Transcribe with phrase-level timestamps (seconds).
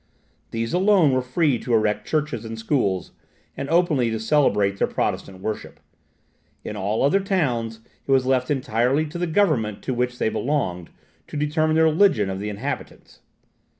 [0.49, 3.11] These alone were free to erect churches and schools,
[3.55, 5.79] and openly to celebrate their Protestant worship;
[6.63, 10.89] in all other towns, it was left entirely to the government to which they belonged,
[11.27, 13.19] to determine the religion of the inhabitants.